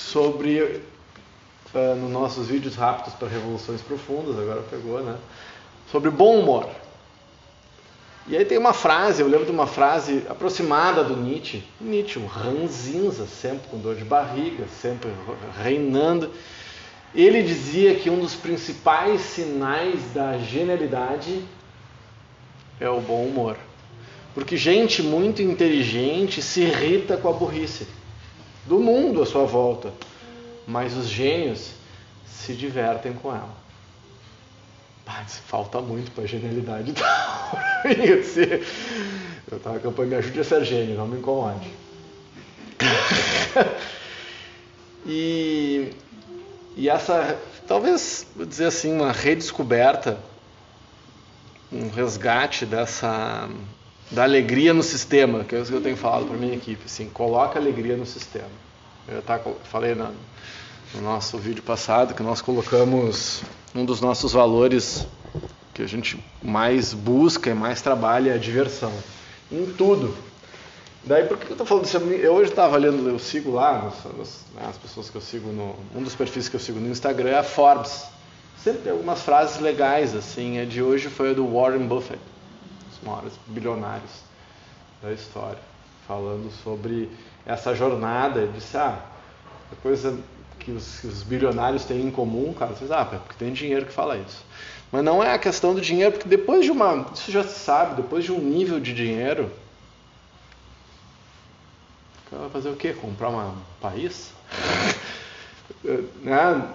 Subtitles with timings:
[0.00, 0.82] sobre,
[1.74, 5.16] uh, nos nossos vídeos rápidos para revoluções profundas, agora pegou, né?
[5.90, 6.68] Sobre bom humor.
[8.26, 12.26] E aí tem uma frase, eu lembro de uma frase aproximada do Nietzsche, Nietzsche, um
[12.26, 15.10] ranzinza, sempre com dor de barriga, sempre
[15.62, 16.30] reinando.
[17.14, 21.42] Ele dizia que um dos principais sinais da genialidade
[22.78, 23.56] é o bom humor.
[24.32, 27.86] Porque gente muito inteligente se irrita com a burrice
[28.70, 29.92] do mundo à sua volta,
[30.64, 31.72] mas os gênios
[32.24, 33.52] se divertem com ela.
[35.04, 36.94] Mas falta muito para a genialidade
[39.50, 41.68] Eu estava na Me Ajude a Ser Gênio, não me incomode.
[45.04, 45.90] e,
[46.76, 50.16] e essa, talvez, vou dizer assim, uma redescoberta,
[51.72, 53.50] um resgate dessa
[54.10, 57.08] da alegria no sistema, que é isso que eu tenho falado para minha equipe, assim,
[57.08, 58.48] coloca alegria no sistema.
[59.08, 60.10] Eu tá, falei na,
[60.94, 63.42] no nosso vídeo passado que nós colocamos
[63.74, 65.06] um dos nossos valores
[65.72, 68.92] que a gente mais busca e mais trabalha é a diversão
[69.50, 70.14] em tudo.
[71.04, 71.96] Daí por que eu estou falando disso?
[71.96, 73.90] Eu hoje estava lendo, eu sigo lá,
[74.54, 77.30] né, as pessoas que eu sigo no, um dos perfis que eu sigo no Instagram
[77.30, 78.04] é a Forbes.
[78.62, 80.58] Sempre tem algumas frases legais assim.
[80.58, 82.20] A de hoje foi a do Warren Buffett
[83.02, 84.22] maiores bilionários
[85.02, 85.58] da história,
[86.06, 87.10] falando sobre
[87.46, 88.40] essa jornada.
[88.40, 88.98] Ele disse: ah,
[89.72, 90.18] a coisa
[90.58, 93.86] que os, que os bilionários têm em comum, cara, vocês, ah, é porque tem dinheiro
[93.86, 94.44] que fala isso.
[94.92, 98.02] Mas não é a questão do dinheiro, porque depois de uma, isso já se sabe,
[98.02, 99.50] depois de um nível de dinheiro,
[102.30, 102.92] vai fazer o quê?
[102.92, 104.32] Comprar um país?
[106.22, 106.68] né?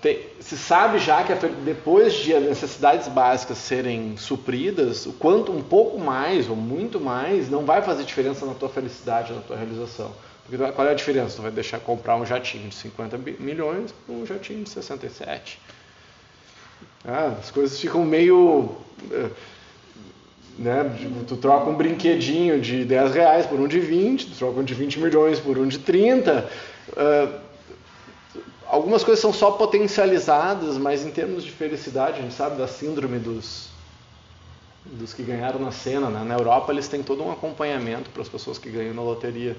[0.00, 5.60] Tem, se sabe já que depois de as necessidades básicas serem supridas, o quanto um
[5.60, 10.12] pouco mais ou muito mais não vai fazer diferença na tua felicidade, na tua realização.
[10.48, 11.36] Porque qual é a diferença?
[11.36, 15.58] Tu vai deixar comprar um jatinho de 50 milhões por um jatinho de 67.
[17.04, 18.76] Ah, as coisas ficam meio.
[19.10, 19.30] Eh,
[20.58, 20.90] né,
[21.26, 24.74] tu troca um brinquedinho de 10 reais por um de 20, tu troca um de
[24.74, 26.50] 20 milhões por um de 30.
[26.88, 27.47] Uh,
[28.68, 33.18] algumas coisas são só potencializadas, mas em termos de felicidade, a gente sabe da síndrome
[33.18, 33.68] dos,
[34.84, 36.08] dos que ganharam na cena.
[36.08, 36.22] Né?
[36.24, 39.56] Na Europa, eles têm todo um acompanhamento para as pessoas que ganham na loteria.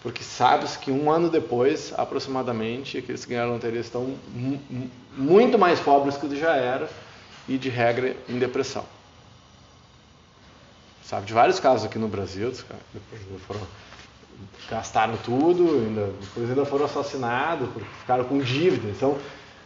[0.00, 4.14] Porque sabes que um ano depois, aproximadamente, aqueles que ganharam na loteria estão
[5.16, 6.88] muito mais pobres que já era
[7.48, 8.84] e, de regra, em depressão.
[11.04, 12.52] Sabe de vários casos aqui no Brasil,
[12.92, 13.60] depois foram
[14.70, 17.68] gastaram tudo, ainda, depois ainda foram assassinados,
[18.00, 18.88] ficaram com dívida.
[18.88, 19.16] Então,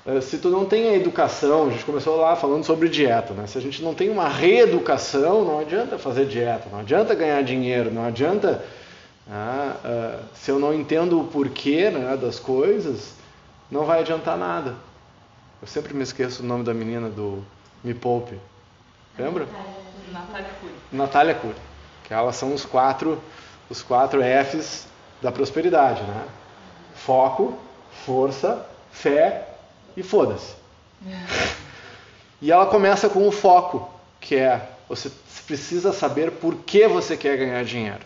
[0.06, 3.46] eh, se tu não tem a educação, a gente começou lá falando sobre dieta, né?
[3.46, 7.90] Se a gente não tem uma reeducação, não adianta fazer dieta, não adianta ganhar dinheiro,
[7.90, 8.64] não adianta.
[9.30, 13.14] Ah, ah, se eu não entendo o porquê né, das coisas,
[13.70, 14.74] não vai adiantar nada.
[15.60, 17.44] Eu sempre me esqueço o nome da menina do
[17.84, 18.36] Me Poupe.
[19.16, 19.46] Lembra?
[20.12, 20.74] Natália Cury.
[20.90, 21.54] Natália Cury.
[22.04, 23.22] Que elas são os quatro
[23.68, 24.86] os quatro Fs
[25.20, 26.24] da prosperidade, né?
[26.94, 27.56] Foco,
[28.04, 29.48] força, fé
[29.96, 30.54] e foda-se.
[32.40, 33.88] E ela começa com o foco,
[34.20, 35.10] que é você
[35.46, 38.00] precisa saber por que você quer ganhar dinheiro.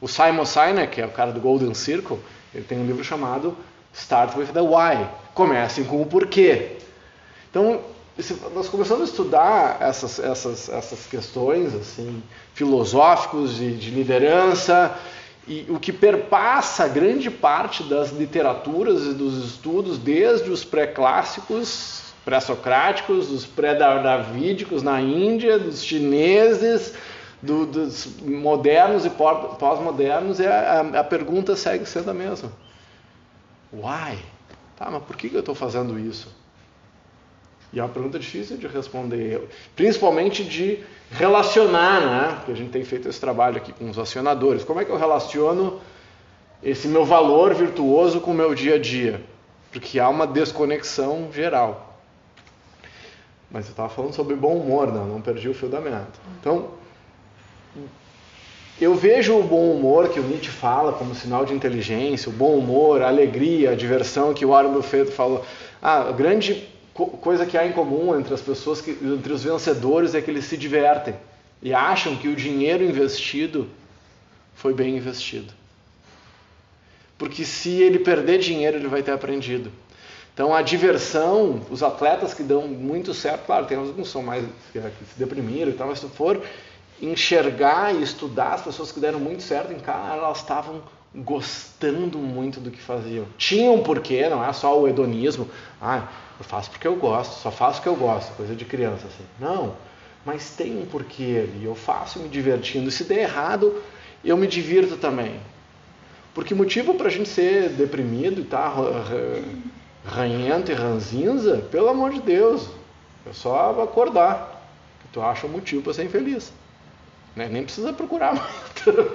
[0.00, 2.18] O Simon Sinek, que é o cara do Golden Circle,
[2.54, 3.56] ele tem um livro chamado
[3.92, 5.06] Start with the Why.
[5.34, 6.78] Comecem com o porquê.
[7.50, 7.80] Então,
[8.54, 12.22] nós começamos a estudar essas, essas, essas questões assim
[12.54, 14.96] filosóficos de, de liderança
[15.46, 23.28] e o que perpassa grande parte das literaturas e dos estudos, desde os pré-clássicos, pré-socráticos,
[23.28, 26.94] dos pré-davídicos na Índia, dos chineses,
[27.42, 32.52] do, dos modernos e pós-modernos, e a, a, pergunta segue sendo a mesma.
[33.72, 34.18] Why?
[34.76, 36.28] Tá, mas por que eu estou fazendo isso?
[37.72, 42.34] E é uma pergunta difícil de responder, principalmente de relacionar, né?
[42.36, 44.64] Porque a gente tem feito esse trabalho aqui com os acionadores.
[44.64, 45.80] Como é que eu relaciono
[46.62, 49.22] esse meu valor virtuoso com o meu dia a dia?
[49.70, 51.98] Porque há uma desconexão geral.
[53.50, 56.08] Mas eu estava falando sobre bom humor, não, não perdi o fio da meada.
[56.40, 56.70] Então,
[58.80, 62.56] eu vejo o bom humor que o Nietzsche fala como sinal de inteligência, o bom
[62.56, 65.44] humor, a alegria, a diversão que o Warren Buffett falou.
[65.82, 66.68] Ah, grande
[67.06, 70.44] coisa que há em comum entre as pessoas, que, entre os vencedores, é que eles
[70.44, 71.14] se divertem
[71.62, 73.68] e acham que o dinheiro investido
[74.54, 75.52] foi bem investido.
[77.18, 79.70] Porque se ele perder dinheiro, ele vai ter aprendido.
[80.32, 84.44] Então a diversão, os atletas que dão muito certo, claro, tem alguns que são mais
[84.72, 86.42] que se deprimiram e tal, mas se for
[87.00, 90.82] enxergar e estudar as pessoas que deram muito certo em cara, elas estavam
[91.14, 93.26] gostando muito do que faziam.
[93.36, 95.48] Tinham um porquê, não é só o hedonismo.
[95.80, 96.08] Ah,
[96.38, 99.24] eu faço porque eu gosto, só faço o que eu gosto, coisa de criança assim.
[99.38, 99.74] Não,
[100.24, 101.64] mas tem um porquê ali.
[101.64, 102.90] Eu faço me divertindo.
[102.90, 103.82] Se der errado,
[104.24, 105.40] eu me divirto também.
[106.32, 108.72] Porque motivo para a gente ser deprimido e tá
[110.04, 112.68] ranhento e ranzinza, pelo amor de Deus,
[113.26, 114.58] é só acordar.
[115.12, 116.52] Tu acha um motivo para ser infeliz.
[117.34, 117.48] Né?
[117.50, 118.32] Nem precisa procurar
[118.86, 119.12] muito.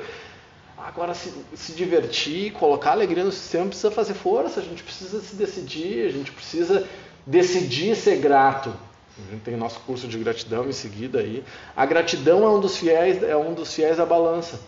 [0.87, 5.35] Agora, se, se divertir, colocar alegria no sistema, precisa fazer força, a gente precisa se
[5.35, 6.87] decidir, a gente precisa
[7.25, 8.71] decidir ser grato.
[9.17, 11.43] A gente tem nosso curso de gratidão em seguida aí.
[11.75, 14.59] A gratidão é um dos fiéis, é um dos fiéis da balança.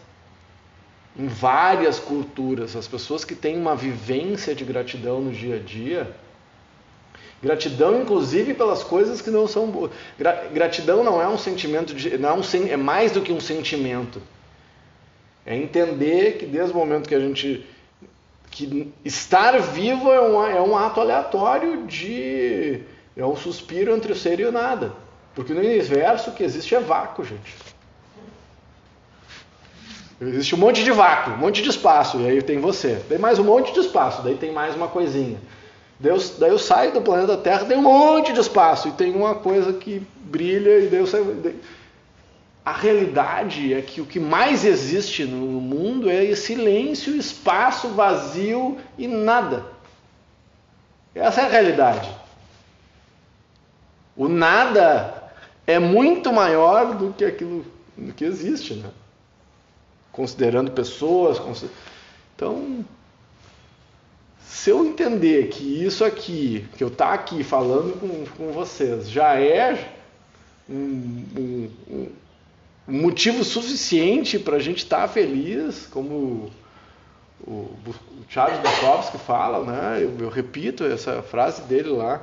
[1.16, 6.16] Em várias culturas, as pessoas que têm uma vivência de gratidão no dia a dia,
[7.40, 9.92] Gratidão, inclusive, pelas coisas que não são boas.
[10.52, 14.20] Gratidão não é um sentimento, de, não é, um, é mais do que um sentimento.
[15.48, 17.66] É entender que desde o momento que a gente.
[18.52, 22.82] que estar vivo é um, é um ato aleatório de.
[23.16, 24.92] é um suspiro entre o ser e o nada.
[25.34, 27.56] Porque no universo o que existe é vácuo, gente.
[30.20, 33.02] Existe um monte de vácuo, um monte de espaço, e aí tem você.
[33.08, 35.38] Tem mais um monte de espaço, daí tem mais uma coisinha.
[36.04, 39.36] Eu, daí eu saio do planeta Terra, tem um monte de espaço, e tem uma
[39.36, 41.56] coisa que brilha, e daí eu saio.
[42.68, 49.08] A realidade é que o que mais existe no mundo é silêncio, espaço, vazio e
[49.08, 49.66] nada.
[51.16, 52.14] Essa é a realidade.
[54.18, 55.31] O nada
[55.66, 57.66] é muito maior do que aquilo
[57.96, 58.90] do que existe, né?
[60.12, 61.72] Considerando pessoas, consider...
[62.36, 62.84] então
[64.42, 69.10] se eu entender que isso aqui, que eu estar tá aqui falando com, com vocês,
[69.10, 69.90] já é
[70.70, 72.26] um, um, um
[72.88, 76.50] motivo suficiente para a gente estar tá feliz, como
[77.45, 77.95] o, o
[78.30, 80.00] Charles Bukowski fala, né?
[80.01, 82.22] Eu, eu, repito essa frase dele lá,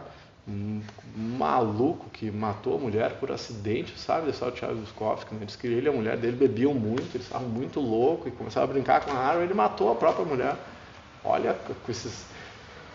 [0.49, 0.81] um
[1.17, 4.29] maluco que matou a mulher por acidente, sabe?
[4.29, 5.45] É o Charles Bukowski, né?
[5.45, 8.69] Diz que ele e a mulher dele bebiam muito, eles estavam muito loucos e começaram
[8.69, 10.57] a brincar com a arma, ele matou a própria mulher.
[11.23, 12.25] Olha com esses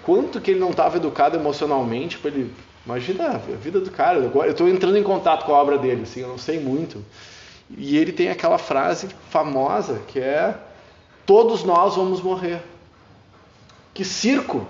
[0.03, 2.53] quanto que ele não estava educado emocionalmente para ele
[2.85, 4.17] Imagina a vida do cara.
[4.17, 7.03] Eu estou entrando em contato com a obra dele, assim, eu não sei muito.
[7.77, 10.57] E ele tem aquela frase famosa que é:
[11.25, 12.61] Todos nós vamos morrer.
[13.93, 14.65] Que circo!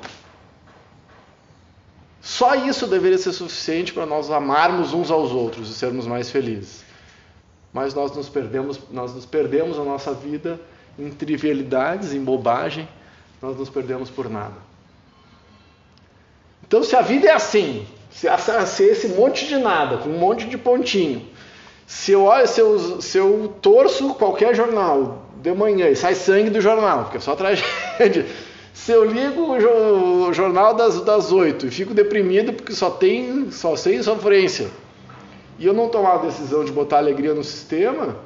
[2.21, 6.83] Só isso deveria ser suficiente para nós amarmos uns aos outros e sermos mais felizes.
[7.71, 10.59] Mas nós nos perdemos, nós nos perdemos a nossa vida
[10.97, 12.87] em trivialidades, em bobagem,
[13.41, 14.55] nós nos perdemos por nada.
[16.67, 18.27] Então, se a vida é assim, se,
[18.67, 21.25] se esse monte de nada, com um monte de pontinho,
[21.89, 26.61] se eu, se eu, se eu torço qualquer jornal de manhã e sai sangue do
[26.61, 28.27] jornal, porque é só tragédia.
[28.71, 33.75] Se eu ligo o jornal das, das 8 e fico deprimido porque só tem só
[33.75, 34.69] sem sofrência,
[35.57, 38.17] e eu não tomar a decisão de botar alegria no sistema,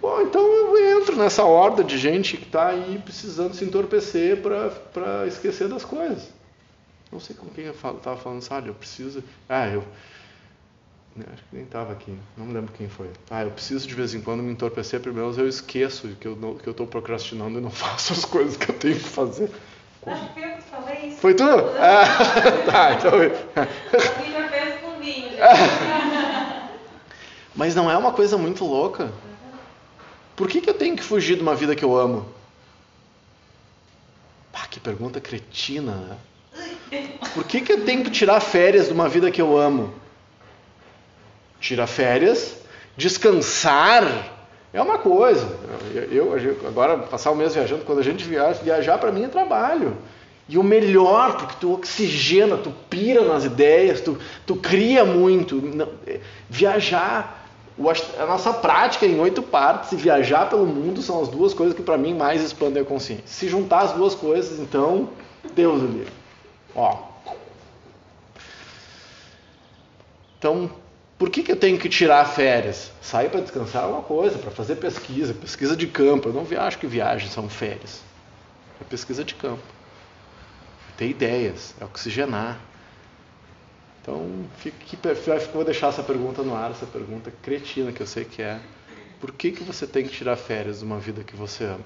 [0.00, 5.26] bom, então eu entro nessa horda de gente que está aí precisando se entorpecer para
[5.26, 6.28] esquecer das coisas.
[7.12, 8.68] Não sei com quem eu estava falando, sabe?
[8.68, 9.22] Eu preciso.
[9.48, 9.84] Ah, eu
[11.18, 13.10] Acho que nem estava aqui, não me lembro quem foi.
[13.28, 16.36] Ah, eu preciso de vez em quando me entorpecer, pelo menos eu esqueço que eu
[16.62, 19.50] que eu estou procrastinando e não faço as coisas que eu tenho que fazer.
[20.06, 21.18] Acho que eu falei isso.
[21.18, 21.44] Foi tu?
[21.44, 22.04] Ah,
[22.64, 23.12] tá, então.
[23.56, 25.30] A já fez com vinho.
[27.54, 29.12] Mas não é uma coisa muito louca?
[30.36, 32.26] Por que, que eu tenho que fugir de uma vida que eu amo?
[34.50, 36.16] Pá, que pergunta cretina, né?
[37.34, 39.92] Por que, que eu tenho que tirar férias de uma vida que eu amo?
[41.60, 42.56] Tirar férias,
[42.96, 44.04] descansar
[44.72, 45.46] é uma coisa.
[45.94, 49.28] Eu, eu, agora passar o mês viajando, quando a gente viaja, viajar para mim é
[49.28, 49.96] trabalho.
[50.48, 55.62] E o melhor, porque tu oxigena, tu pira nas ideias, tu, tu cria muito.
[56.06, 57.46] É, viajar,
[58.18, 61.82] a nossa prática em oito partes e viajar pelo mundo são as duas coisas que
[61.82, 63.24] para mim mais expandem a consciência.
[63.26, 65.10] Se juntar as duas coisas, então,
[65.54, 66.12] Deus o livre.
[66.74, 66.96] Ó.
[70.38, 70.70] Então,
[71.20, 72.90] por que, que eu tenho que tirar férias?
[73.02, 76.30] Sair para descansar é uma coisa, para fazer pesquisa, pesquisa de campo.
[76.30, 78.00] Eu não acho que viagens são férias.
[78.80, 79.62] É pesquisa de campo.
[80.88, 82.58] É ter ideias, é oxigenar.
[84.00, 84.46] Então,
[85.52, 88.58] vou deixar essa pergunta no ar, essa pergunta cretina que eu sei que é.
[89.20, 91.84] Por que, que você tem que tirar férias de uma vida que você ama?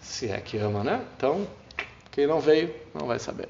[0.00, 1.04] Se é que ama, né?
[1.16, 1.44] Então,
[2.12, 3.48] quem não veio, não vai saber.